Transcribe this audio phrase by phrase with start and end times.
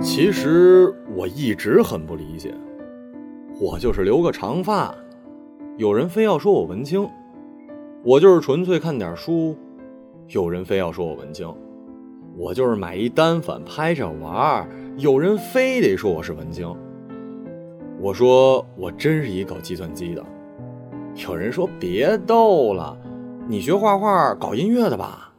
[0.00, 2.54] 其实我一直很不理解，
[3.60, 4.94] 我就是留个长发，
[5.76, 7.06] 有人非要说我文青；
[8.02, 9.54] 我就是纯粹看点书，
[10.28, 11.54] 有人非要说我文青；
[12.34, 14.66] 我就是买一单反拍着玩，
[14.96, 16.74] 有人非得说我是文青。
[18.00, 20.24] 我说我真是一搞计算机的，
[21.28, 22.98] 有人说别逗了，
[23.46, 25.34] 你学画画搞音乐的吧？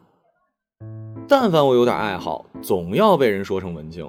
[1.27, 4.07] 但凡我有点爱好，总要被人说成文青。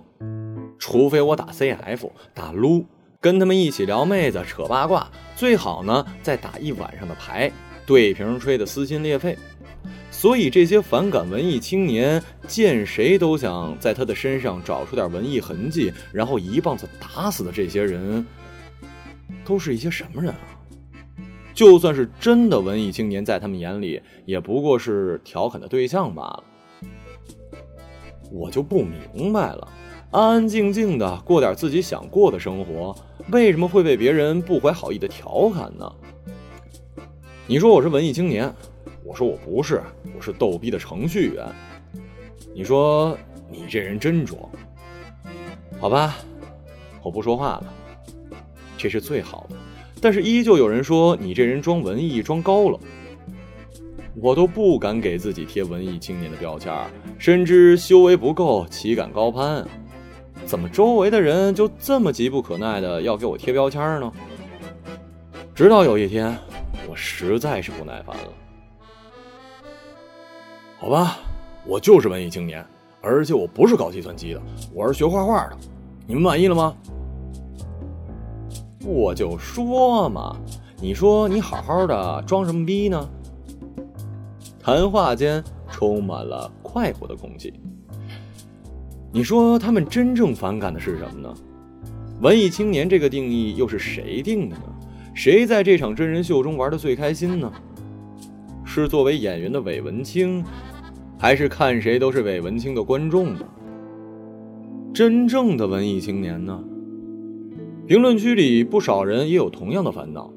[0.79, 2.85] 除非我打 CF、打撸，
[3.21, 7.51] 跟他们一起聊妹子、扯八卦，最好呢再打一晚上的牌，
[7.87, 9.37] 对瓶吹得撕心裂肺。
[10.11, 18.25] 所以这些反感文艺青年，见谁都想在他的身上找出点文艺痕迹，然后一棒子打死的这些人，
[19.45, 20.41] 都是一些什么人啊？
[21.55, 26.45] 就算是真的文艺青年，在他们眼里也不过是调侃的对象罢了。
[28.31, 29.69] 我就不明白了。
[30.13, 32.95] 安安静静的过点自己想过的生活，
[33.31, 35.91] 为什么会被别人不怀好意的调侃呢？
[37.47, 38.55] 你说我是文艺青年，
[39.05, 39.83] 我说我不是，
[40.15, 41.47] 我是逗逼的程序员。
[42.55, 43.17] 你说
[43.51, 44.39] 你这人真装，
[45.81, 46.19] 好吧，
[47.03, 47.65] 我不说话了，
[48.77, 49.57] 这是最好的。
[49.99, 52.79] 但是依旧有人说你这人装文艺，装高冷，
[54.17, 56.71] 我都不敢给自己贴文艺青年的标签，
[57.19, 59.67] 深知修为不够，岂敢高攀。
[60.45, 64.13] 怎么周围的人就这么急不可耐的要给我贴标签呢？
[65.55, 66.37] 直到有一天，
[66.89, 68.25] 我实在是不耐烦了。
[70.79, 71.19] 好吧，
[71.67, 72.65] 我就是文艺青年，
[73.01, 74.43] 而且我不是搞计算机的，
[74.75, 75.57] 我是学画画的。
[76.07, 76.75] 你们满意了吗？
[78.85, 80.37] 我就说嘛，
[80.81, 83.09] 你说你好好的，装什么逼呢？
[84.61, 87.55] 谈话间充满了快活的空气。
[89.15, 91.35] 你说他们真正反感的是什么呢？
[92.23, 94.63] 文艺青年这个定义又是谁定的呢？
[95.15, 97.53] 谁在这场真人秀中玩的最开心呢？
[98.65, 100.43] 是作为演员的韦文清，
[101.19, 103.41] 还是看谁都是韦文清的观众呢？
[104.95, 106.65] 真正的文艺青年呢？
[107.87, 110.33] 评论区里不少人也有同样的烦恼。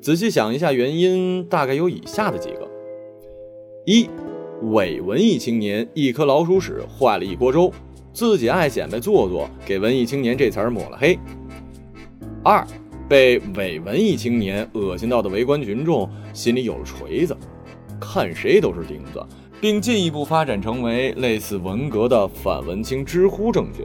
[0.00, 2.66] 仔细想一下，原因大概有以下的几个：
[3.84, 4.08] 一，
[4.72, 7.70] 伪文艺青年一颗老鼠屎坏了一锅粥。
[8.14, 11.18] 自己爱显摆做作，给文艺青年这词儿抹了黑。
[12.44, 12.64] 二，
[13.08, 17.36] 被伪文艺青年恶心到的围观群众心里有了锤子，
[18.00, 19.20] 看谁都是钉子，
[19.60, 23.84] 并进一步发展成为类似文革的反文青知乎证据。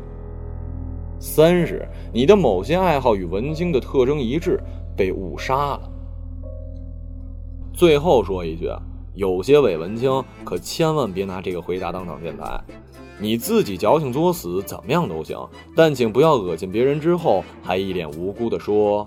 [1.19, 4.59] 三是你的某些爱好与文青的特征一致，
[4.95, 5.91] 被误杀了。
[7.73, 8.69] 最后说一句，
[9.15, 12.61] 有些伪文青可千万别拿这个回答当挡箭牌。
[13.21, 15.37] 你自己矫情作死，怎么样都行，
[15.75, 19.05] 但请不要恶心别人之后还一脸无辜的说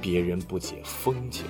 [0.00, 1.44] 别人不解风情。